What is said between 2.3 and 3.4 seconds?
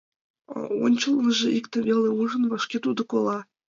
вашке тудо кола.